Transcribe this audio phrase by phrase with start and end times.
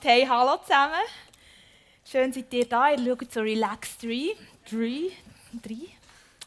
[0.00, 0.94] Hey, hallo zusammen.
[2.04, 2.92] Schön seid ihr da.
[2.92, 4.36] Ihr schaut so Relax 3.
[4.70, 5.10] 3.
[5.60, 5.74] 3.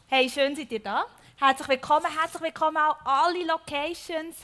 [0.06, 1.04] Hey, schön seid ihr da.
[1.38, 2.06] Herzlich willkommen.
[2.18, 4.38] Herzlich willkommen auch alle Locations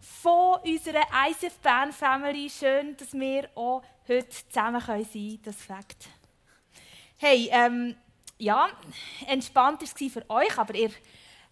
[0.00, 2.48] von unserer ICF Band Family.
[2.48, 5.42] Schön, dass wir auch heute zusammen sein können.
[5.42, 6.06] Das Fakt.
[7.16, 7.96] Hey, ähm,
[8.38, 8.68] ja,
[9.26, 10.90] entspannt war es für euch, aber ihr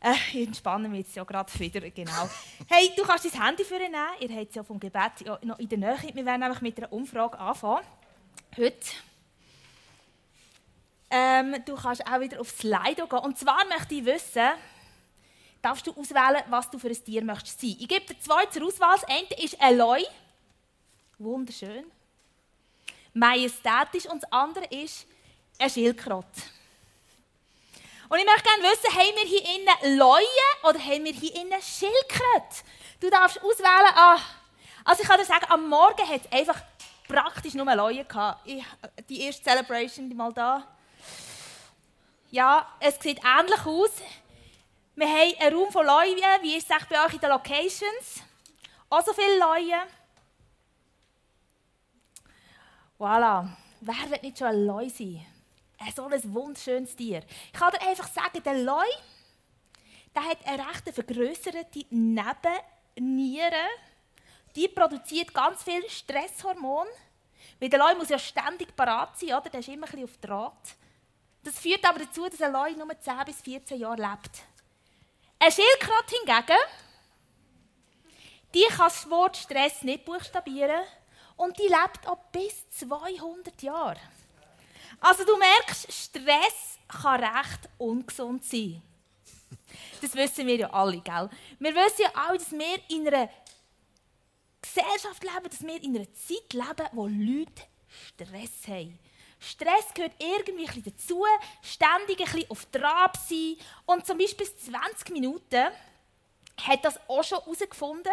[0.04, 2.28] äh, ich entspanne mich jetzt ja gerade wieder, genau.
[2.68, 3.96] Hey, du kannst dein Handy für nehmen.
[4.20, 5.96] Ihr habt es ja vom Gebet ja noch in der Nähe.
[6.12, 7.84] Wir werden nämlich mit einer Umfrage anfangen.
[8.54, 8.86] Heute.
[11.10, 13.18] Ähm, du kannst auch wieder aufs Slido gehen.
[13.20, 14.50] Und zwar möchte ich wissen,
[15.62, 17.76] darfst du auswählen, was du für ein Tier möchtest sein.
[17.78, 18.96] Ich gebe dir zwei zur Auswahl.
[19.00, 20.04] Das eine ist Eloy.
[21.18, 21.84] Wunderschön.
[23.14, 24.06] Majestätisch.
[24.06, 25.06] Und das andere ist
[25.58, 26.42] ein Schildkröte.
[28.08, 30.24] Und ich möchte gerne wissen, haben wir hier innen Leuen
[30.62, 32.64] oder haben wir hier innen Schildkröte?
[33.00, 33.92] Du darfst auswählen.
[33.94, 34.18] Ah,
[34.84, 36.60] also ich kann dir sagen, am Morgen hat es einfach
[37.08, 38.46] praktisch nur Leuen gehabt.
[38.46, 38.64] Ich,
[39.08, 40.66] die erste Celebration, die mal da.
[42.30, 43.90] Ja, es sieht ähnlich aus.
[44.96, 48.22] Wir haben einen Raum von Leuen, wie ist es bei euch in den Locations?
[48.90, 49.80] Auch so viele Leuen.
[52.98, 53.48] Voilà.
[53.80, 55.26] Wer wird nicht schon ein Leu sein?
[55.94, 57.22] So ein wunderschönes Tier.
[57.46, 58.86] Ich kann dir einfach sagen, der Leu,
[60.14, 63.66] der hat eine recht vergrößerte Nebenniere.
[64.54, 66.86] Die produziert ganz viel Stresshormon.
[67.60, 69.50] Weil der Leu muss ja ständig parat sein, oder?
[69.50, 70.76] Der ist immer ein bisschen auf Draht.
[71.42, 74.42] Das führt aber dazu, dass ein Leu nur 10 bis 14 Jahre lebt.
[75.38, 76.58] Ein Schildkröte hingegen,
[78.54, 80.82] die kann das Wort Stress nicht buchstabieren
[81.36, 84.00] und die lebt auch bis 200 Jahre.
[85.04, 88.80] Also du merkst, Stress kann recht ungesund sein.
[90.00, 91.28] Das wissen wir ja alle, gell?
[91.58, 93.28] Wir wissen ja alle, dass wir in einer
[94.62, 98.98] Gesellschaft leben, dass wir in einer Zeit leben, wo Leute Stress haben.
[99.38, 101.22] Stress gehört irgendwie ein dazu,
[101.60, 103.56] ständig ein bisschen auf Trab sein.
[103.84, 105.66] Und zum Beispiel 20 Minuten
[106.62, 108.12] hat das auch schon herausgefunden.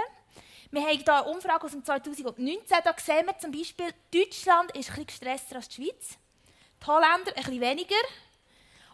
[0.72, 4.90] Wir haben hier eine Umfrage aus dem 2019, da sehen wir zum Beispiel, Deutschland ist
[4.90, 6.18] ein bisschen gestresster als die Schweiz
[6.82, 7.96] die Holländer ein bisschen weniger.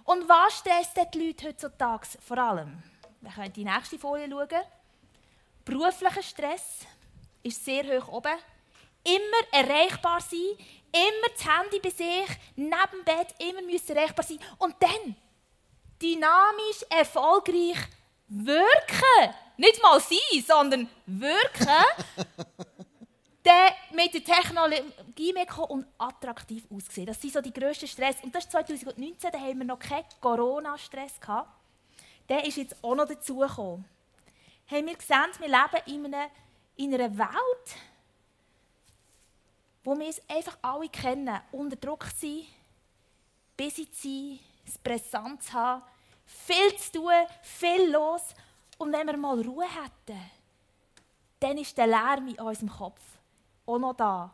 [0.04, 2.82] Und was stresst die Leute heutzutage vor allem?
[3.22, 4.64] Wir können die nächste Folie schauen.
[5.66, 6.86] Beruflicher Stress
[7.44, 8.38] ist sehr hoch oben.
[9.04, 10.58] Immer erreichbar sein,
[10.92, 14.40] immer das Handy bei sich, neben dem Bett, immer müssen erreichbar sein.
[14.58, 15.16] Und dann
[16.02, 17.78] dynamisch, erfolgreich
[18.28, 19.34] wirken.
[19.58, 21.68] Nicht mal sein, sondern wirken.
[23.48, 27.06] dann mit der Technologie mitkommen und attraktiv aussehen.
[27.06, 28.18] Das sind so die grössten Stress.
[28.22, 31.50] Und das ist 2019, da haben wir noch keinen Corona-Stress gehabt.
[32.28, 33.86] Der ist jetzt auch noch dazugekommen.
[34.70, 36.30] Haben wir gesehen, wir leben in einer,
[36.76, 37.76] in einer Welt,
[39.86, 41.40] wo wir es einfach alle kennen.
[41.54, 42.42] Unter Druck sein,
[43.56, 45.84] busy sein, es brisant zu haben,
[46.26, 48.24] viel zu tun, viel los.
[48.78, 50.20] Und wenn wir mal Ruhe hätten,
[51.40, 53.17] dann ist der Lärm in unserem Kopf
[53.68, 54.34] auch noch da?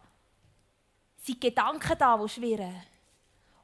[1.17, 2.83] Sind Gedanken da, die schwirren?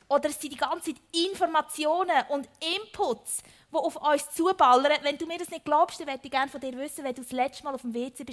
[0.07, 4.97] Oder sind die ganzen Informationen und Inputs, die auf uns zuballern?
[5.03, 7.21] Wenn du mir das nicht glaubst, dann möchte ich gerne von dir wissen, wenn du
[7.21, 8.25] das letzte Mal auf dem WC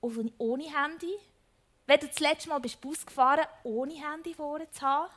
[0.00, 1.12] warst, ohne Handy.
[1.86, 5.10] Wenn du das letzte Mal bist Bus gefahren ohne Handy vorne zu haben.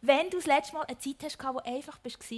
[0.00, 2.32] Wenn du das letzte Mal eine Zeit hast, wo einfach warst,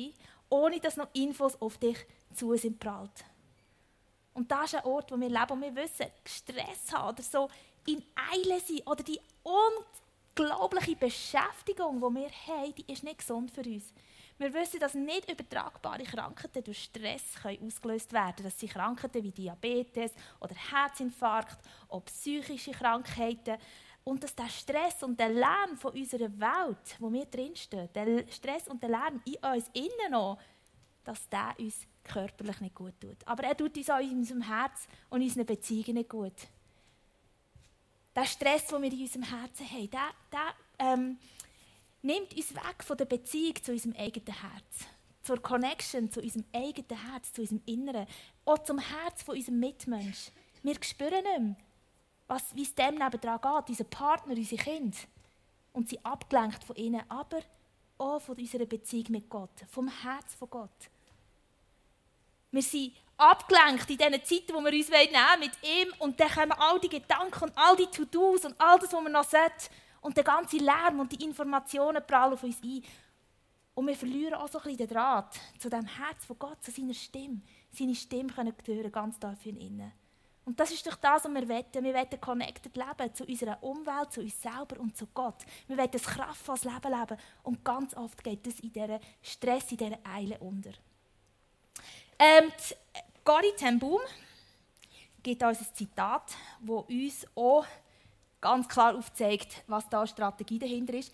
[0.49, 1.99] ohne dass noch Infos auf dich
[2.33, 3.25] zu sind prallt.
[4.33, 7.49] Und das ist ein Ort, wo wir leben und wir wissen, Stress haben oder so
[7.87, 8.03] in
[8.33, 13.93] Eile sein oder die unglaubliche Beschäftigung, die wir haben, die ist nicht gesund für uns.
[14.39, 18.49] Wir wissen, dass nicht übertragbare Krankheiten durch Stress können ausgelöst werden können.
[18.49, 21.59] Das sind Krankheiten wie Diabetes oder Herzinfarkt
[21.89, 23.57] oder psychische Krankheiten.
[24.05, 28.69] Und dass der Stress und der Lärm von unserer Welt, wo wir drinstehen, der Stress
[28.69, 30.39] und der Lärm in uns innen noch,
[31.03, 33.17] dass der uns körperlich nicht gut tut.
[33.25, 36.47] Aber er tut uns auch in unserem Herz und in unseren Beziehungen nicht gut
[38.17, 41.19] der Stress, den wir in unserem Herzen haben, der, der ähm,
[42.03, 44.87] nimmt uns weg von der Beziehung zu unserem eigenen Herz.
[45.23, 48.07] Zur Connection zu unserem eigenen Herz, zu unserem Inneren.
[48.45, 50.31] Auch zum Herz von unserem Mitmensch.
[50.63, 51.39] Wir spüren nicht
[52.29, 54.97] mehr, wie es dem nebenan geht, unser Partner, unsere Kinder.
[55.73, 57.41] Und sie abgelenkt von ihnen, aber
[57.99, 60.91] auch von unserer Beziehung mit Gott, vom Herz von Gott.
[62.51, 66.53] Wir sind abgelenkt in diesen Zeiten, wo wir uns nehmen mit ihm und dann kommen
[66.53, 70.17] all die Gedanken und all die To-Dos und all das, was wir noch sollten und
[70.17, 72.83] der ganze Lärm und die Informationen prallen auf uns ein.
[73.75, 76.71] Und wir verlieren auch so ein bisschen den Draht zu dem Herz von Gott, zu
[76.71, 77.43] seiner Stimme.
[77.71, 79.93] Seine Stimme können hören, ganz tief in innen.
[80.47, 81.85] Und das ist doch das, was wir wollen.
[81.85, 85.45] Wir wollen connected leben zu unserer Umwelt, zu uns selber und zu Gott.
[85.67, 87.19] Wir wollen ein kraftvolles Leben leben.
[87.43, 90.71] Und ganz oft geht das in dieser Stress, in dieser Eile unter.
[92.19, 92.51] Ähm,
[93.27, 94.01] Gori ten Boom
[95.21, 96.31] gibt uns ein Zitat,
[96.61, 97.67] das uns auch
[98.41, 101.13] ganz klar aufzeigt, was da Strategie dahinter ist.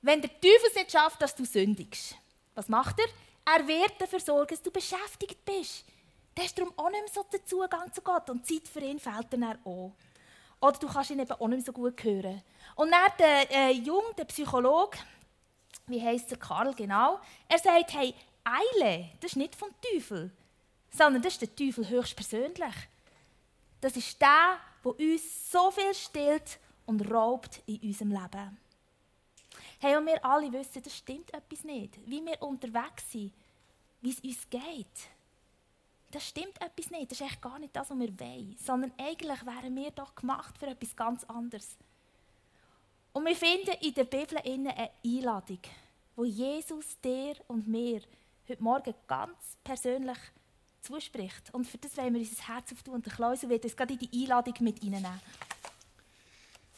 [0.00, 2.16] Wenn der Teufel es nicht schafft, dass du sündigst,
[2.54, 3.58] was macht er?
[3.58, 5.84] Er wird dafür sorgen, dass du beschäftigt bist.
[6.34, 8.98] Du hast darum auch nicht mehr so den Zugang zu Gott und Zeit für ihn
[8.98, 9.92] fehlt dann auch.
[10.62, 12.42] Oder du kannst ihn eben auch nicht mehr so gut hören.
[12.74, 14.96] Und dann der äh, Jung, der Psychologe,
[15.88, 18.14] wie heißt der Karl genau, er sagt, hey,
[18.44, 20.30] Eile, das ist nicht vom Teufel,
[20.90, 22.74] sondern das ist der Teufel höchstpersönlich.
[23.80, 28.58] Das ist der, der uns so viel stillt und raubt in unserem Leben.
[29.78, 31.98] Hey, und wir alle wissen, das stimmt etwas nicht.
[32.06, 33.32] Wie wir unterwegs sind,
[34.02, 34.86] wie es uns geht.
[36.10, 37.10] Das stimmt etwas nicht.
[37.10, 38.56] Das ist echt gar nicht das, was wir wollen.
[38.58, 41.76] Sondern eigentlich wären wir doch gemacht für etwas ganz anderes.
[43.12, 45.60] Und wir finden in der Bibel eine Einladung,
[46.14, 48.02] wo Jesus dir und mir
[48.48, 50.18] heute Morgen ganz persönlich
[50.82, 51.52] zuspricht.
[51.52, 52.94] Und für das wollen wir unser Herz auftun.
[52.94, 55.20] Und der Klausel wird uns gerade in die Einladung mit reinnehmen.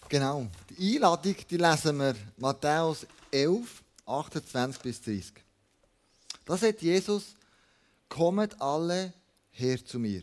[0.08, 0.46] Genau.
[0.70, 5.32] Die Einladung die lesen wir Matthäus 11, 28 bis 30.
[6.44, 7.34] Da sagt Jesus,
[8.08, 9.12] kommet alle
[9.52, 10.22] her zu mir,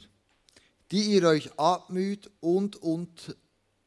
[0.91, 3.33] die ihr euch abmüht und unter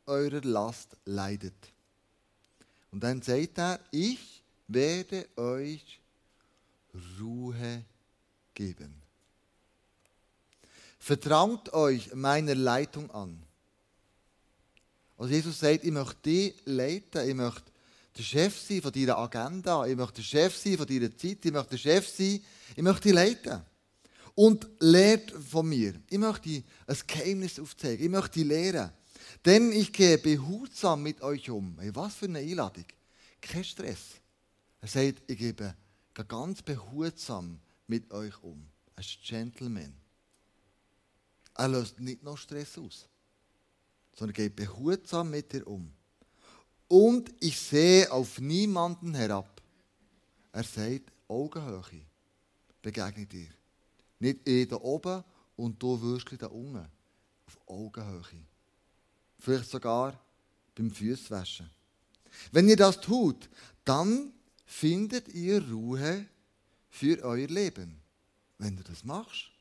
[0.06, 1.54] eurer Last leidet.
[2.90, 6.00] Und dann sagt er, ich werde euch
[7.18, 7.84] Ruhe
[8.54, 9.01] geben.
[11.02, 13.42] Vertraut euch meiner Leitung an.
[15.18, 17.72] Also Jesus sagt, ich möchte dich leiten, ich möchte
[18.16, 21.50] der Chef sein von deiner Agenda, ich möchte der Chef sein von deiner Zeit, ich
[21.50, 22.40] möchte der Chef sein,
[22.76, 23.62] ich möchte dich leiten.
[24.36, 26.00] Und lehrt von mir.
[26.08, 28.92] Ich möchte ein Geheimnis aufzeigen, ich möchte dich lehren.
[29.44, 31.80] Denn ich gehe behutsam mit euch um.
[31.80, 32.84] Hey, was für eine Einladung.
[33.40, 34.20] Kein Stress.
[34.80, 35.74] Er sagt, ich gebe
[36.28, 37.58] ganz behutsam
[37.88, 38.68] mit euch um.
[38.94, 39.94] Als Gentleman.
[41.54, 43.06] Er löst nicht noch Stress aus,
[44.14, 45.92] sondern geht behutsam mit dir um.
[46.88, 49.62] Und ich sehe auf niemanden herab.
[50.52, 52.02] Er sagt, Augenhöhe
[52.82, 53.48] begegne dir.
[54.18, 55.24] Nicht ich da oben
[55.56, 56.86] und du Würstchen da unten.
[57.46, 58.44] Auf Augenhöhe.
[59.38, 60.18] Vielleicht sogar
[60.74, 61.70] beim Füßwaschen.
[62.50, 63.48] Wenn ihr das tut,
[63.84, 64.32] dann
[64.64, 66.26] findet ihr Ruhe
[66.90, 68.00] für euer Leben.
[68.58, 69.51] Wenn du das machst,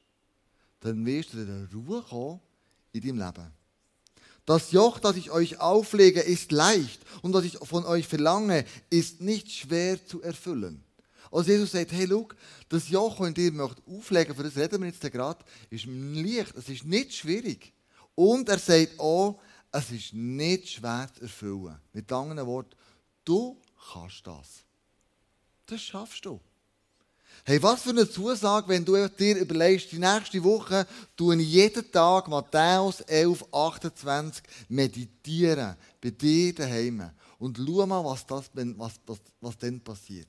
[0.82, 2.40] dann wirst du in Ruhe kommen
[2.92, 3.52] in deinem Leben.
[4.46, 9.22] Das Joch, das ich euch auflege, ist leicht und was ich von euch verlange, ist
[9.22, 10.84] nicht schwer zu erfüllen.
[11.32, 12.28] Also Jesus sagt, hey, schau,
[12.68, 16.68] das Joch, das ich dir auflegen für das reden wir jetzt gerade, ist leicht, es
[16.68, 17.72] ist nicht schwierig.
[18.16, 19.40] Und er sagt auch,
[19.72, 21.80] es ist nicht schwer zu erfüllen.
[21.94, 22.76] Mit anderen Worten,
[23.24, 23.58] du
[23.94, 24.66] kannst das.
[25.68, 26.42] Das schaffst du.
[27.44, 30.86] Hey, was für eine Zusage, wenn du dir überlegst, die nächste Woche
[31.18, 35.76] tue ich jeden Tag Matthäus 11, 28 meditieren.
[36.00, 37.10] Bei dir daheim.
[37.40, 40.28] Und schau mal, was, das, was, was, was dann passiert.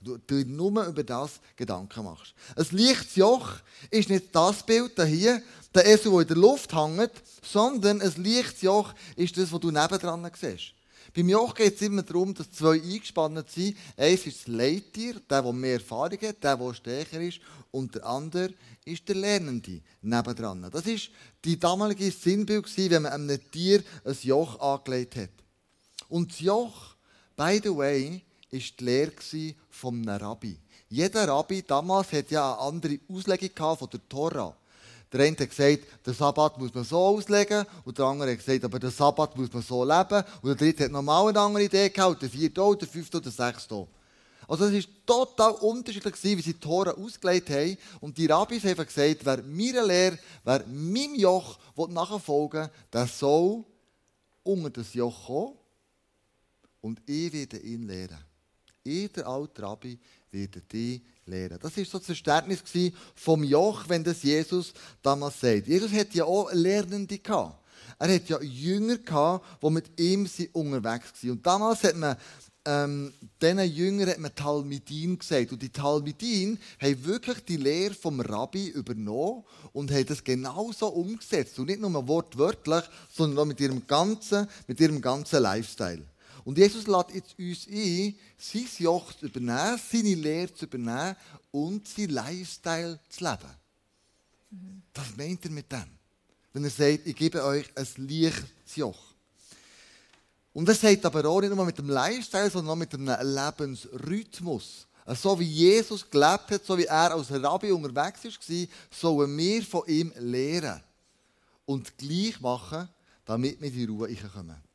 [0.00, 2.32] Du, du nur über das Gedanken machst.
[2.56, 3.50] Ein leichtes Joch
[3.90, 5.42] ist nicht das Bild hier,
[5.74, 7.12] der Esel, der in der Luft hängt,
[7.42, 10.72] sondern ein leichtes Joch ist das, was du nebendran siehst.
[11.14, 13.76] Beim Joch geht es immer darum, dass zwei eingespannt sind.
[13.96, 17.40] Eins ist das Leittier, der, der mehr Erfahrung hat, der, der stärker ist.
[17.70, 20.68] Und der andere ist der Lernende nebendran.
[20.70, 20.96] Das war
[21.44, 25.30] die damalige Sinnbild, wenn man einem Tier ein Joch angelegt hat.
[26.08, 26.94] Und das Joch,
[27.36, 29.12] by the way, war die Lehre
[29.70, 30.58] vom Rabbi.
[30.88, 34.56] Jeder Rabbi damals hat ja eine andere Auslegung von der Tora.
[35.12, 38.64] Der eine hat gesagt, der Sabbat muss man so auslegen, und der andere hat gesagt,
[38.64, 41.90] aber der Sabbat muss man so leben, und der dritte hat nochmal eine andere Idee
[41.90, 43.86] gehabt, der vierte auch, der fünfte und der sechste
[44.46, 47.76] Also es war total unterschiedlich, wie sie die Tore ausgelegt haben.
[48.00, 53.64] Und die Rabbis haben gesagt, wer meiner Lehre, wer meinem Joch nachfolgen will, der soll
[54.42, 55.54] unter das Joch kommen
[56.80, 58.18] und ich werde ihn lehren.
[58.82, 59.98] Ich, der alte Rabbi,
[60.30, 61.58] werde dich lehren.
[61.60, 62.62] Das war so das Verständnis
[63.14, 64.72] vom Joch, wenn das Jesus
[65.02, 65.68] damals sagt.
[65.68, 67.58] Jesus hat ja auch Lernende gehabt.
[67.98, 71.30] Er hat ja Jünger gehabt, die mit ihm unterwegs waren.
[71.30, 72.16] Und damals hat man
[72.66, 75.52] ähm, diesen Jüngern hat man Talmidin gesagt.
[75.52, 81.58] Und die Talmidin haben wirklich die Lehre vom Rabbi übernommen und haben das genauso umgesetzt.
[81.58, 86.04] Und nicht nur wortwörtlich, sondern auch mit ihrem ganzen, mit ihrem ganzen Lifestyle.
[86.44, 91.16] Und Jesus lädt jetzt uns ein, sein Joch zu übernehmen, seine Lehre zu übernehmen
[91.50, 93.56] und sein Lifestyle zu leben.
[94.50, 94.82] Mhm.
[94.92, 96.00] Das meint er mit dem.
[96.52, 98.98] wenn er sagt, ich gebe euch ein leichtes Joch.
[100.52, 104.86] Und er sagt aber auch nicht nur mit dem Lifestyle, sondern auch mit dem Lebensrhythmus.
[105.06, 109.82] So wie Jesus gelebt hat, so wie er als Rabbi unterwegs war, sollen wir von
[109.86, 110.80] ihm lernen
[111.66, 112.88] und gleich machen,
[113.24, 114.69] damit wir in die Ruhe kommen.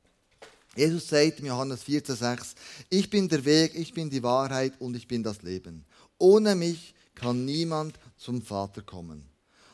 [0.75, 2.55] Jesus sagt in Johannes 14,6:
[2.89, 5.85] Ich bin der Weg, ich bin die Wahrheit und ich bin das Leben.
[6.17, 9.23] Ohne mich kann niemand zum Vater kommen.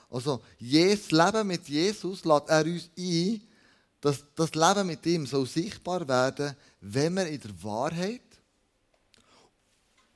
[0.10, 3.42] Also, das Leben mit Jesus lädt er uns ein,
[4.02, 8.22] dass das Leben mit ihm so sichtbar werden, wenn wir in der Wahrheit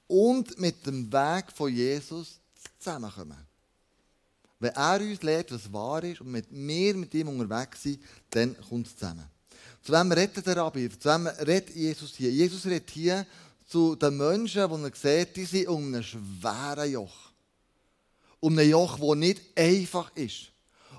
[0.07, 2.39] und mit dem Weg von Jesus
[2.77, 3.37] zusammenkommen.
[4.59, 8.55] Wenn er uns lehrt, was wahr ist und mit mir mit ihm unterwegs sind, dann
[8.69, 9.34] kommt es zusammen.
[9.85, 10.89] Zu wem redet der Rabbi?
[10.89, 12.31] Zu wem redet Jesus hier?
[12.31, 13.23] Jesus redet hier
[13.67, 17.15] zu den Menschen, die er sieht, die sind um einen schweren Joch.
[18.39, 20.51] Um ein Joch, das nicht einfach ist.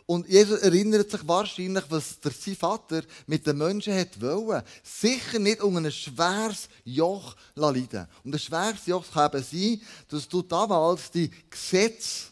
[0.06, 4.62] Und Jesus erinnert sich wahrscheinlich, was der, sein Vater mit den Menschen hat wollen.
[4.84, 8.06] Sicher nicht um ein schweres Joch leiden.
[8.22, 12.26] Und ein schweres Joch kann eben sein, dass du damals die Gesetze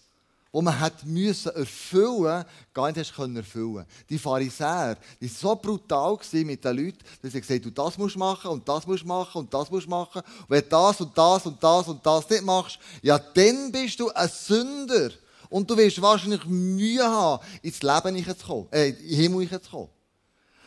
[0.54, 3.84] die man hat müssen erfüllen, gar nicht erfüllen.
[4.08, 7.98] Die Pharisäer, die waren so brutal mit den Leuten, dass sie gesagt haben, du das
[7.98, 10.22] musst machen und das musst machen und das musst machen.
[10.22, 13.98] Und wenn du das und das und das und das nicht machst, ja, dann bist
[13.98, 15.10] du ein Sünder.
[15.50, 19.70] Und du wirst wahrscheinlich Mühe haben, ins Leben zu kommen, äh, in den Himmel zu
[19.70, 19.88] kommen.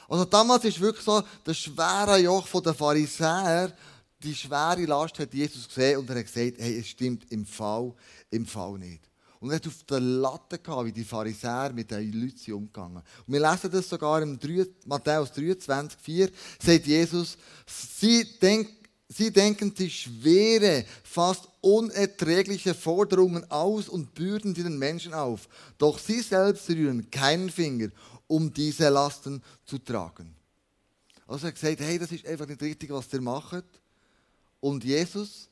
[0.09, 3.73] Also damals ist wirklich so, der schwere Joch der Pharisäer,
[4.21, 7.93] die schwere Last hat Jesus gesehen und er hat gesagt, hey, es stimmt im Fall,
[8.31, 9.06] im Fall nicht.
[9.39, 13.33] Und er hat auf der Latte gehabt, wie die Pharisäer mit den Leuten umgegangen Und
[13.33, 16.29] wir lesen das sogar im 3, Matthäus 23, 4,
[16.59, 18.69] sagt Jesus, sie, denk,
[19.07, 25.47] sie denken sich schwere, fast unerträgliche Forderungen aus und bürden sie den Menschen auf.
[25.77, 27.89] Doch sie selbst rühren keinen Finger,
[28.25, 30.33] um diese Lasten zu tragen.
[31.27, 33.65] Also er hat gesagt, hey, das ist einfach nicht richtig, was ihr macht.
[34.59, 35.47] Und Jesus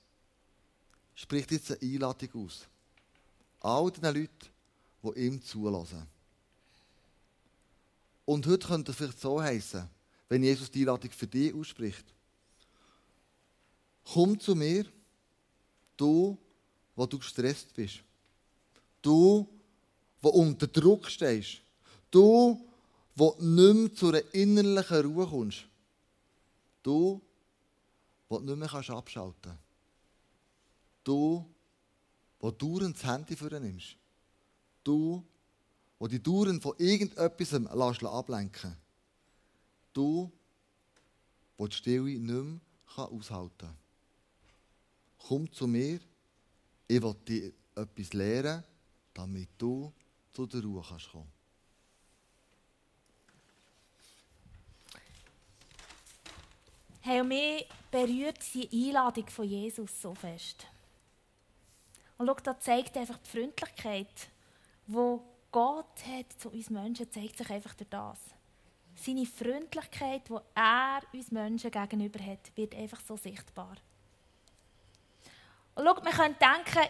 [1.14, 2.68] spricht jetzt eine Einladung aus
[3.66, 4.30] all den Leuten,
[5.04, 6.06] die ihm zulassen.
[8.26, 9.88] Und heute könnte es vielleicht so heißen,
[10.30, 12.06] wenn Jesus die Einladung für dich ausspricht.
[14.04, 14.86] Komm zu mir,
[15.98, 16.38] du,
[16.96, 18.00] wo du gestresst bist.
[19.02, 19.48] Du,
[20.22, 21.62] wo unter Druck stehst.
[22.12, 22.64] Du,
[23.16, 25.66] wo nicht mehr zu einer innerlichen Ruhe kommst.
[26.84, 27.22] Du,
[28.30, 29.60] wo nicht mehr abschalten kannst.
[31.04, 31.46] Du,
[32.46, 33.98] wo du das Handy für nimmst.
[34.84, 35.26] Du,
[35.98, 38.78] wo die Touren von irgendetwas lässt ablenken
[39.92, 40.32] Du,
[41.58, 42.60] wo die Stille nicht mehr
[42.96, 43.78] aushalten kann.
[45.18, 46.00] Komm zu mir,
[46.88, 48.64] ich will dir etwas lehren,
[49.16, 49.92] damit du
[50.32, 51.32] zu der Ruhe kannst kommen
[57.02, 60.68] Hey, mich berührt die Einladung von Jesus so fest.
[62.18, 64.30] Und schau, da zeigt einfach die Freundlichkeit,
[64.88, 65.18] die
[65.52, 68.20] Gott hat zu uns Menschen, zeigt sich einfach durch das.
[68.96, 73.76] Seine Freundlichkeit, die er uns Menschen gegenüber hat, wird einfach so sichtbar.
[75.76, 76.90] Und schau, wir können denken,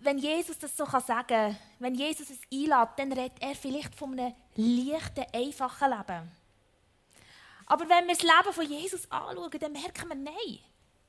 [0.00, 4.18] wenn Jesus das so sagen kann, wenn Jesus es einlädt, dann redet er vielleicht von
[4.18, 6.30] einem leichten, einfachen Leben.
[7.66, 10.58] Aber wenn wir das Leben von Jesus anschauen, dann merken wir, nein,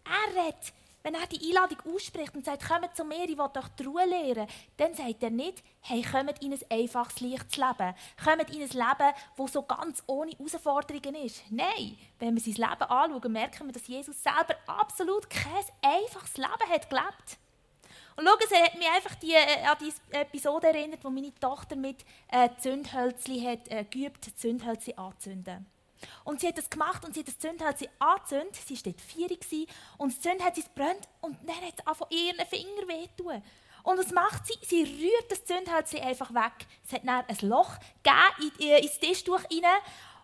[0.06, 0.74] er redet
[1.06, 4.06] wenn er die Einladung ausspricht und sagt, kommt zu mir, ich will euch die Ruhe
[4.06, 7.94] lehren, dann sagt er nicht, hey, kommt in ein einfaches, leichtes Leben.
[8.24, 11.44] Kommt in ein Leben, das so ganz ohne Herausforderungen ist.
[11.52, 16.70] Nein, wenn wir sein Leben anschauen, merken wir, dass Jesus selber absolut kein einfaches Leben
[16.72, 17.38] hat gelebt.
[18.16, 21.76] Und schau, es hat mich einfach die, äh, an diese Episode erinnert, wo meine Tochter
[21.76, 25.68] mit äh, Zündhölzchen hat, äh, geübt, Zündhölzchen anzünden.
[26.24, 28.56] Und sie hat das gemacht und sie hat das Zündhölzchen angezündet.
[28.56, 32.88] Sie war dort vier und das Zündhölzchen brennt und dann hat es von ihren Finger
[32.88, 33.42] wehtun.
[33.84, 34.58] Und was macht sie?
[34.64, 36.66] Sie rührt das Zündhölzchen einfach weg.
[36.86, 39.82] Es hat dann ein Loch gegeben äh, ins Tischtuch rein.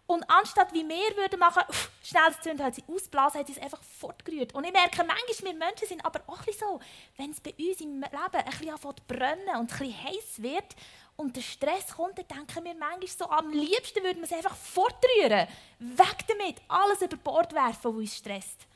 [0.07, 1.63] Und anstatt wie wir würden machen,
[2.03, 4.53] schnell das Zündhölzchen ausblasen, hat sie es einfach fortgerührt.
[4.53, 6.79] Und ich merke, manchmal, wir Menschen sind aber auch so,
[7.17, 10.75] wenn es bei uns im Leben ein bisschen brennen und ein bisschen heiß wird,
[11.15, 14.55] und der Stress kommt, dann denken wir manchmal so, am liebsten würden wir es einfach
[14.55, 15.47] fortrühren.
[15.79, 18.67] Weg damit, alles über Bord werfen, was uns stresst.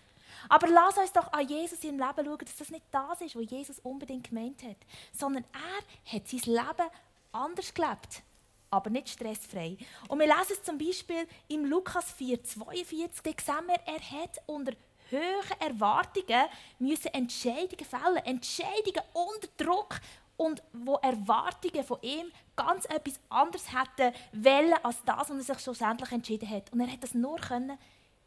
[0.50, 3.50] Aber lass uns doch an Jesus im Leben schauen, dass das nicht das ist, was
[3.50, 4.78] Jesus unbedingt gemeint hat,
[5.12, 6.90] sondern er hat sein Leben
[7.32, 8.22] anders gelebt,
[8.70, 9.78] aber nicht stressfrei.
[10.08, 14.38] Und wir lesen es zum Beispiel im Lukas 4, 42, da sehen wir, er hat
[14.46, 14.74] unter
[15.12, 16.46] hohen Erwartungen
[16.80, 20.00] müssen Entscheidungen fällen, Entscheidungen unter Druck
[20.38, 25.60] und wo Erwartungen von ihm ganz etwas anderes hätten wollen als das, was er sich
[25.60, 26.72] schlussendlich entschieden hat.
[26.72, 27.78] Und er hat das nur können,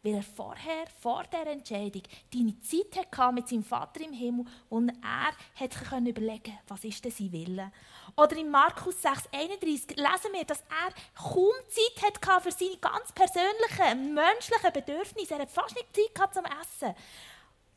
[0.03, 4.91] weil er vorher, vor dieser Entscheidung, deine Zeit hatte mit seinem Vater im Himmel und
[4.91, 7.73] er hat können überlegen was ist denn sein Wille.
[8.17, 14.15] Oder in Markus 6,31 lesen wir, dass er kaum Zeit hatte für seine ganz persönlichen,
[14.15, 15.35] menschlichen Bedürfnisse.
[15.35, 16.95] Er hat fast nicht Zeit zum Essen.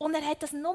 [0.02, 0.74] Und er hat das nur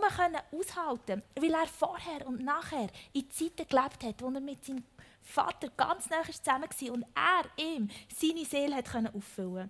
[0.53, 4.85] aushalten weil er vorher und nachher in Zeiten gelebt hat, wo er mit seinem
[5.21, 9.69] Vater ganz nah zusammen war und er ihm seine Seele hat auffüllen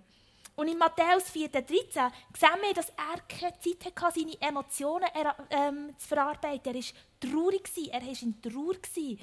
[0.54, 5.08] Und in Matthäus 4,13 sehen wir, dass er keine Zeit hatte, seine Emotionen
[5.50, 6.72] ähm, zu verarbeiten.
[6.72, 6.82] Er war
[7.20, 9.16] traurig, er war in Trauer.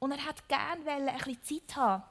[0.00, 2.02] Und er hat gerne ein bisschen Zeit haben,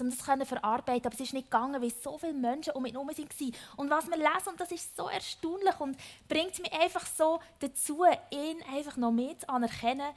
[0.00, 1.06] um das zu verarbeiten.
[1.06, 3.54] Aber es ist nicht gegangen, weil so viele Menschen um ihn herum waren.
[3.76, 5.96] Und was wir lesen, und das ist so erstaunlich und
[6.28, 10.12] bringt mich einfach so dazu, ihn einfach noch mehr zu anerkennen,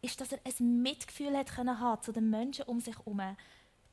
[0.00, 3.20] ist, dass er ein Mitgefühl hat können haben zu den Menschen um sich herum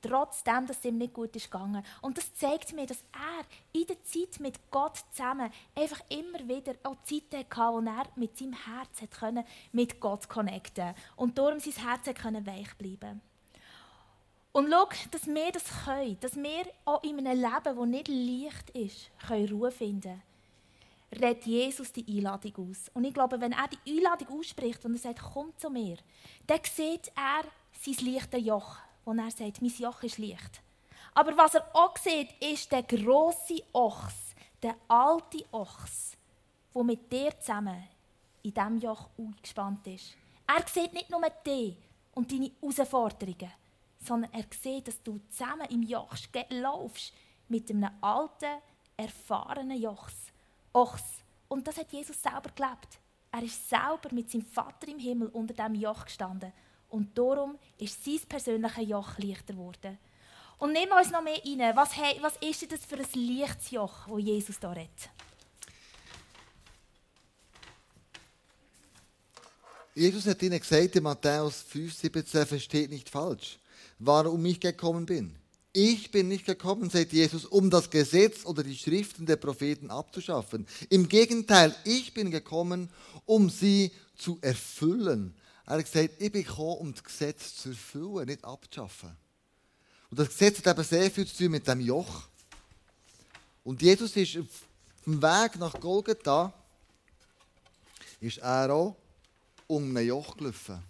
[0.02, 1.84] trotzdem, dass es ihm nicht gut ist gegangen.
[2.02, 6.76] Und das zeigt mir, dass er in der Zeit mit Gott zusammen einfach immer wieder
[6.84, 11.60] auch Zeiten hatte, wo er mit seinem Herz hat können, mit Gott connecten und darum
[11.60, 13.22] sein Herz hat können weich bleiben.
[14.52, 18.70] Und schau, dass wir das können, dass wir auch in einem Leben, das nicht leicht
[18.72, 20.22] ist, können Ruhe finden
[21.12, 22.92] redet Jesus die Einladung aus.
[22.94, 25.98] Und ich glaube, wenn er die Einladung ausspricht und er sagt, komm zu mir,
[26.46, 30.62] dann sieht er sein leichtes Joch wo er sagt, mein Joch ist leicht.
[31.16, 36.16] Aber was er auch sieht, ist der große Ochs, der alte Ochs,
[36.76, 37.84] der mit dir zusammen
[38.44, 40.14] in diesem Joch eingespannt ist.
[40.46, 41.76] Er sieht nicht nur dich
[42.14, 43.52] und deine Herausforderungen,
[44.00, 46.16] sondern er sieht, dass du zusammen im Joch
[46.50, 47.14] laufst
[47.48, 48.62] mit einem alten,
[48.98, 50.16] erfahrenen Jochs,
[50.74, 51.04] Ochs.
[51.48, 53.00] Und das hat Jesus selber gelebt.
[53.32, 56.52] Er ist selber mit seinem Vater im Himmel unter dem Joch gestanden
[56.90, 59.98] und darum ist sein persönliches Joch leichter geworden.
[60.58, 61.76] Und nehmen wir uns noch mehr rein.
[61.76, 61.92] Was,
[62.22, 65.10] was ist das für ein leichtes Joch, das Jesus hier redet?
[69.96, 73.60] Jesus hat ihnen gesagt in Matthäus 5, 17, versteht nicht falsch,
[74.00, 75.36] warum ich gekommen bin.
[75.72, 80.66] Ich bin nicht gekommen, sagt Jesus, um das Gesetz oder die Schriften der Propheten abzuschaffen.
[80.90, 82.90] Im Gegenteil, ich bin gekommen,
[83.26, 85.36] um sie zu erfüllen.
[85.68, 89.16] Er hat gesagt, ich bin gekommen, um das Gesetz zu erfüllen, nicht abzuschaffen.
[90.10, 92.24] Und das Gesetz hat eben sehr viel zu tun mit dem Joch.
[93.64, 94.48] Und Jesus ist auf
[95.06, 96.52] dem Weg nach Golgatha,
[98.20, 98.96] ist er auch
[99.68, 100.89] um ein Joch gelaufen.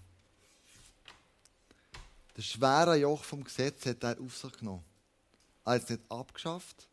[2.40, 4.86] Das schwere Joch vom Gesetz hat er auf sich genommen.
[5.66, 6.88] Er hat es nicht abgeschafft,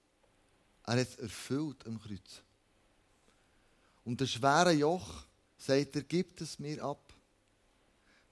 [0.85, 2.43] er hat es erfüllt am Kreuz.
[4.05, 5.23] Und das schwere Joch,
[5.57, 7.13] sagt er, gibt es mir ab.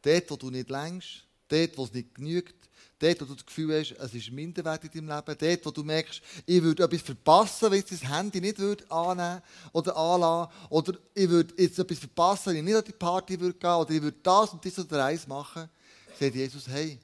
[0.03, 3.79] Dort, wo du nicht längst, dort, wo es nicht genügt, dort, wo du das Gefühl
[3.79, 7.71] hast, es ist minderwertig in deinem Leben, dort, wo du merkst, ich würde etwas verpassen,
[7.71, 9.41] wenn ich das Handy nicht würde annehmen
[9.73, 13.57] oder anlassen, oder ich würde jetzt etwas verpassen, wenn ich nicht an die Party würde
[13.57, 15.71] gehen, oder ich würde das und das oder eins machen,
[16.19, 16.99] sagt Jesus, hey,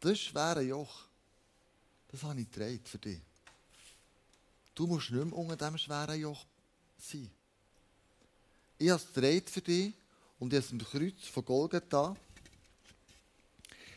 [0.00, 1.04] das schwere Joch.
[2.10, 3.20] Das habe ich getragen für dich.
[4.74, 6.44] Du musst nicht mehr unter diesem schweren Joch
[6.98, 7.30] sein.
[8.78, 9.92] Ich habe es für dich
[10.38, 12.16] und jetzt am Kreuz von Golgatha.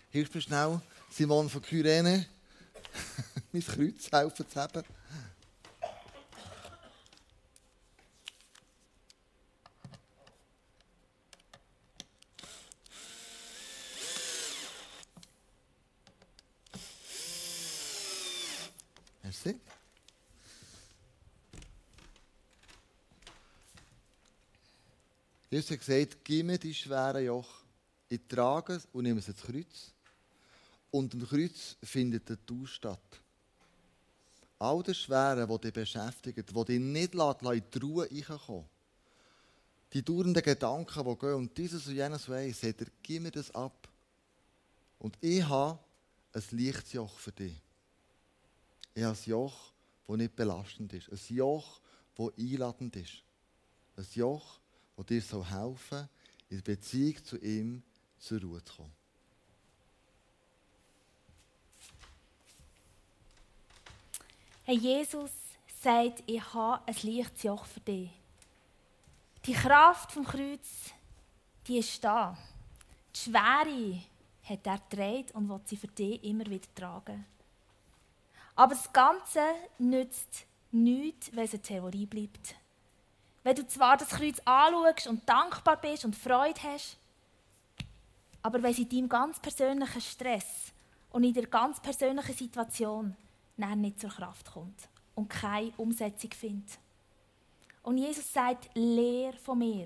[0.10, 0.81] Hilf mir schnell,
[1.12, 2.25] Simon von Kyrene,
[3.51, 4.84] mein Kreuz helfen zu haben.
[25.51, 27.49] Jesus hat gesagt, gib mir die schweren Joch.
[28.07, 29.91] Ich trage es und nehme es ins Kreuz.
[30.91, 33.21] Und am Kreuz findet der Tausch statt.
[34.57, 38.65] All das Schwere, das dich beschäftigt, das dich nicht lässt, in die Ruhe reinkommen.
[39.91, 43.53] Die dauernden Gedanken, die gehen und dieses und jenes weiss, sagt er, gib mir das
[43.53, 43.89] ab.
[44.99, 45.79] Und ich habe
[46.31, 47.61] ein leichtes Joch für dich.
[48.93, 49.73] Ich habe ein Joch,
[50.07, 51.09] das nicht belastend ist.
[51.09, 51.81] Ein Joch,
[52.15, 53.23] das einladend ist.
[53.97, 54.61] Ein Joch,
[54.95, 56.08] das dir so helfen
[56.49, 57.84] in der Beziehung zu ihm
[58.19, 59.01] zur Ruhe zu kommen.
[64.67, 65.32] Jesus
[65.82, 68.10] sagt, ich habe ein leichtes Joch für dich.
[69.45, 70.91] Die Kraft vom Kreuz,
[71.67, 72.38] die ist da.
[73.13, 74.01] Die Schwere
[74.43, 77.25] hat er getragen und will sie für dich immer wieder tragen.
[78.56, 79.41] Aber das Ganze
[79.80, 82.56] nützt nichts, wenn es eine Theorie bleibt.
[83.43, 86.97] Wenn du zwar das Kreuz anschaust und dankbar bist und Freude hast,
[88.43, 90.73] Aber wenn sie deinem ganz persönlichen Stress
[91.12, 93.15] und in der ganz persönlichen Situation
[93.58, 96.80] nicht zur Kraft kommt und keine Umsetzung findet.
[97.84, 99.86] Und Jesus sagt, lehr von mir.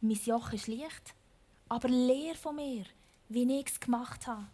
[0.00, 1.14] Mein Joch ist leicht,
[1.68, 2.84] aber lehr von mir,
[3.28, 4.46] wie ich es gemacht habe.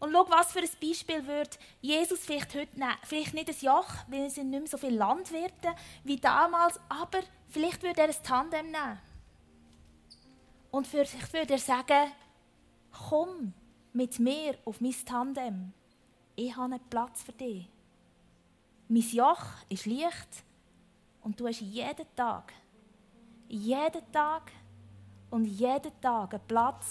[0.00, 2.96] Und schau, was für ein Beispiel wird Jesus vielleicht heute nehmen.
[3.02, 7.20] Vielleicht nicht ein Joch, weil es sind nicht mehr so viele Landwirte wie damals, aber
[7.48, 8.98] vielleicht würde er ein Tandem nehmen.
[10.70, 12.12] Und sich würde er sagen,
[13.08, 13.54] komm
[13.92, 15.72] mit mir auf mein Tandem.
[16.36, 17.68] Ich habe einen Platz für dich.
[18.88, 20.44] Mein Joch ist leicht
[21.22, 22.52] und du hast jeden Tag,
[23.48, 24.52] jeden Tag
[25.30, 26.86] und jeden Tag einen Platz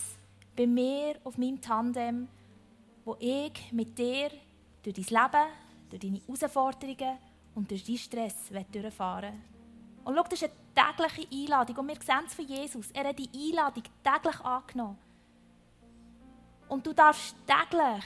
[0.55, 2.27] bei mir auf meinem Tandem,
[3.07, 4.29] wo ich mit dir
[4.83, 5.47] durch dein Leben,
[5.89, 7.17] durch deine Herausforderungen
[7.55, 8.35] und durch deinen Stress
[8.69, 10.03] durchfahren will.
[10.03, 11.77] Und schau, das ist eine tägliche Einladung.
[11.77, 12.91] Und wir sehen es von Jesus.
[12.91, 14.97] Er hat die Einladung täglich angenommen.
[16.67, 18.03] Und du darfst täglich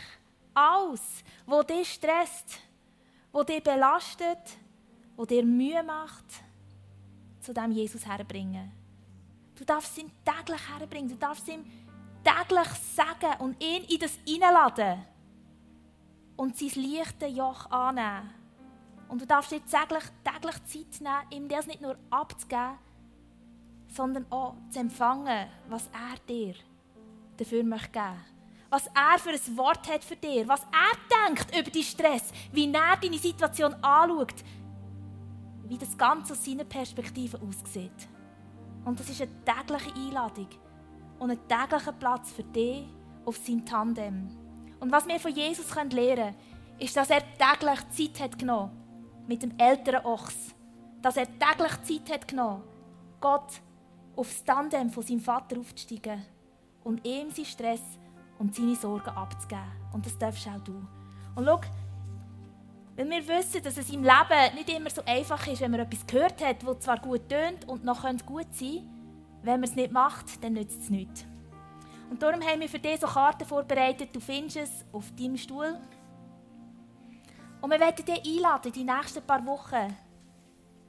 [0.54, 2.60] alles, was dich stresst,
[3.32, 4.58] was dich belastet,
[5.16, 6.26] was dir Mühe macht,
[7.40, 8.72] zu dem Jesus herbringen.
[9.56, 11.10] Du darfst ihn täglich herbringen.
[11.10, 11.66] Du darfst ihm
[12.24, 15.06] täglich sagen und ihn in das hineinladen
[16.36, 18.30] und sein leichte Joch annehmen.
[19.08, 22.78] Und du darfst dir täglich, täglich Zeit nehmen, ihm das nicht nur abzugeben,
[23.88, 26.56] sondern auch zu empfangen, was er dir
[27.38, 28.32] dafür möchte geben
[28.72, 32.72] was er für ein Wort hat für dich, was er denkt über deinen Stress, wie
[32.72, 34.46] er deine Situation anschaut,
[35.68, 38.08] wie das Ganze aus seiner Perspektive aussieht.
[38.86, 40.48] Und das ist eine tägliche Einladung
[41.22, 42.84] und ein täglicher Platz für dich
[43.26, 44.32] auf seinem Tandem.
[44.80, 46.36] Und was wir von Jesus lernen können,
[46.80, 48.72] ist, dass er täglich Zeit hat genommen
[49.28, 50.56] mit dem älteren Ochs.
[51.04, 52.64] Dass er täglich Zeit hat genommen,
[53.20, 53.62] Gott
[54.16, 56.26] aufs Tandem von seinem Vater aufzusteigen
[56.84, 57.84] und ihm seinen Stress
[58.40, 59.62] und seine Sorgen abzugeben.
[59.94, 60.84] Und das darfst auch du.
[61.36, 61.62] Und schau,
[62.96, 66.08] weil wir wissen, dass es im Leben nicht immer so einfach ist, wenn man etwas
[66.08, 69.01] gehört hat, das zwar gut tönt und noch gut sein könnte,
[69.44, 71.26] wenn man es nicht macht, dann nützt es nichts.
[72.10, 74.10] Und darum haben wir für dich so Karten vorbereitet.
[74.14, 75.78] Du findest es auf deinem Stuhl.
[77.62, 79.96] Und wir werden dich einladen, die nächsten paar Wochen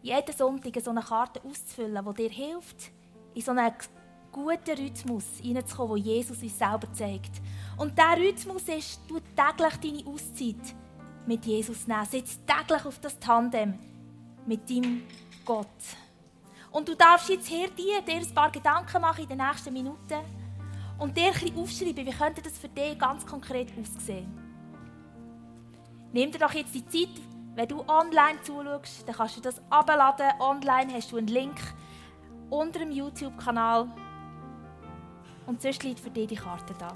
[0.02, 2.90] jeden Sonntag so eine Karte auszufüllen, die dir hilft,
[3.34, 3.72] in so einen
[4.32, 7.40] guten Rhythmus hineinzukommen, den Jesus uns selber zeigt.
[7.76, 10.74] Und dieser Rhythmus ist, du täglich deine Auszeit
[11.26, 12.04] mit Jesus nehmen.
[12.06, 13.78] Sitz täglich auf das Tandem
[14.46, 15.02] mit deinem
[15.44, 15.66] Gott.
[16.72, 20.20] Und du darfst jetzt hier dir, dir ein paar Gedanken machen in den nächsten Minuten
[20.98, 24.26] und dir ein bisschen aufschreiben, wie könnte das für dich ganz konkret aussehen.
[26.12, 27.20] Nimm dir doch jetzt die Zeit,
[27.54, 30.30] wenn du online zuschaust, dann kannst du das abladen.
[30.40, 31.60] Online hast du einen Link
[32.48, 33.88] unter dem YouTube-Kanal.
[35.46, 36.94] Und sonst liegt für dich die Karte da.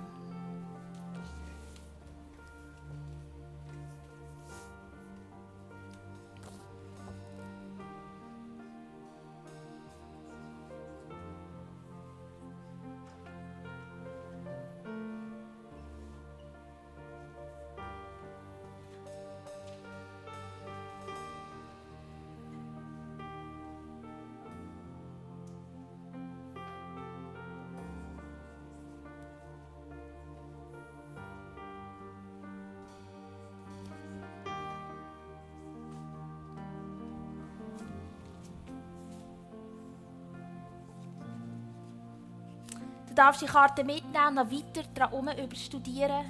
[43.16, 46.24] Darfst die Karte mitnehmen, noch weiter daran überstudieren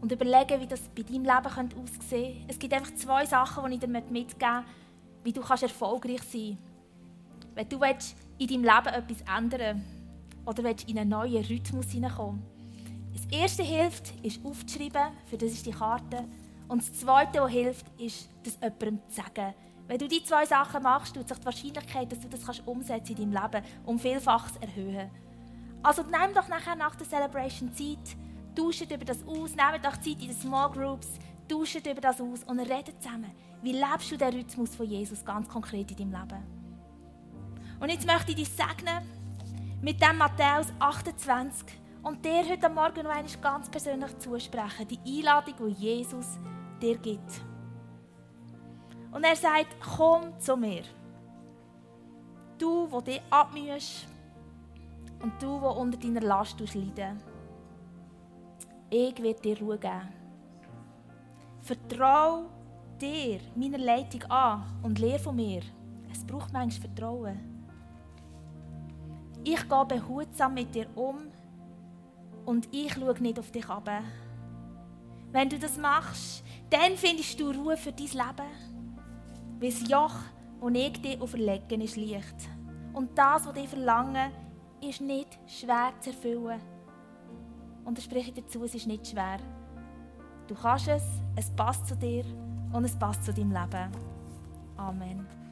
[0.00, 2.44] und überlegen, wie das bei deinem Leben aussehen könnte.
[2.48, 4.64] Es gibt einfach zwei Sachen, die ich dir mitgeben möchte,
[5.24, 6.58] wie du kannst erfolgreich sein
[7.54, 7.54] kannst.
[7.54, 7.80] Wenn du
[8.38, 9.84] in deinem Leben etwas ändern
[10.44, 12.42] oder in einen neuen Rhythmus hineinkommen
[13.12, 16.24] Das erste hilft, ist aufzuschreiben, für das ist die Karte.
[16.68, 19.54] Und das zweite, was hilft, ist, das jemandem zu sagen.
[19.88, 23.32] Wenn du diese zwei Sachen machst, tut sich die Wahrscheinlichkeit, dass du das umsetzen in
[23.32, 25.10] deinem Leben um vielfaches erhöhen.
[25.86, 28.16] Also nimm doch nachher nach der Celebration Zeit,
[28.56, 31.06] tauscht über das aus, nehmt doch Zeit in den Small Groups,
[31.48, 33.30] tauscht über das aus und redet zusammen.
[33.62, 36.42] Wie lebst du den Rhythmus von Jesus ganz konkret in deinem Leben?
[37.78, 39.08] Und jetzt möchte ich dich segnen
[39.80, 45.54] mit dem Matthäus 28 und dir heute Morgen noch einmal ganz persönlich zusprechen, die Einladung,
[45.68, 46.40] die Jesus
[46.82, 47.30] dir gibt.
[49.12, 50.82] Und er sagt, komm zu mir.
[52.58, 54.08] Du, wo dich abmühst,
[55.22, 57.20] und du, der unter deiner Last leiden
[58.90, 60.08] ich werde dir Ruhe geben.
[61.60, 62.46] Vertrau
[63.00, 65.62] dir, meiner Leitung an und lehre von mir.
[66.10, 67.38] Es braucht manchmal Vertrauen.
[69.44, 71.18] Ich gehe behutsam mit dir um
[72.44, 73.90] und ich schaue nicht auf dich ab.
[75.32, 78.50] Wenn du das machst, dann findest du Ruhe für dein Leben.
[79.58, 80.14] Weil das Joch,
[80.60, 82.48] das ich dir auferlegen, ist leicht.
[82.92, 84.30] Und das, was ich verlange,
[84.88, 86.60] ist nicht schwer zu erfüllen.
[87.84, 89.38] Und ich spreche dazu, es ist nicht schwer.
[90.48, 91.04] Du kannst es,
[91.36, 92.24] es passt zu dir
[92.72, 93.90] und es passt zu deinem Leben.
[94.76, 95.45] Amen.